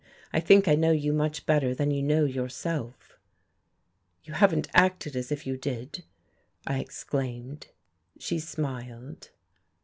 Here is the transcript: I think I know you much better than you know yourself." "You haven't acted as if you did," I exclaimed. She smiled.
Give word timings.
I 0.33 0.39
think 0.39 0.67
I 0.67 0.73
know 0.73 0.89
you 0.91 1.13
much 1.13 1.45
better 1.45 1.75
than 1.75 1.91
you 1.91 2.01
know 2.01 2.25
yourself." 2.25 3.19
"You 4.23 4.33
haven't 4.33 4.67
acted 4.73 5.15
as 5.15 5.31
if 5.31 5.45
you 5.45 5.57
did," 5.57 6.05
I 6.65 6.79
exclaimed. 6.79 7.67
She 8.17 8.39
smiled. 8.39 9.29